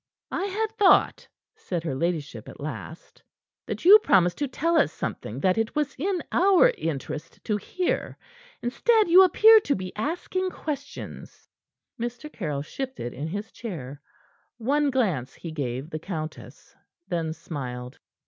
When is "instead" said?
8.63-9.09